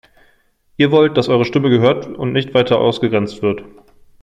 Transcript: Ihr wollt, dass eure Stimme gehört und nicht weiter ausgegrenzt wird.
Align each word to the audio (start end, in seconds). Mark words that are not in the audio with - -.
Ihr 0.77 0.89
wollt, 0.89 1.15
dass 1.15 1.29
eure 1.29 1.45
Stimme 1.45 1.69
gehört 1.69 2.07
und 2.07 2.31
nicht 2.33 2.55
weiter 2.55 2.79
ausgegrenzt 2.79 3.43
wird. 3.43 3.63